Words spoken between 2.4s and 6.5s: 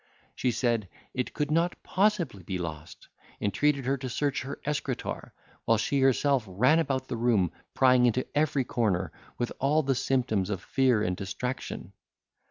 be lost; entreated her to search her escritoir, while she herself